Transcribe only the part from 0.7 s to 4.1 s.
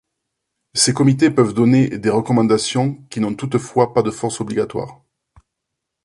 Ces comités peuvent donner des recommandations, qui n'ont toutefois pas de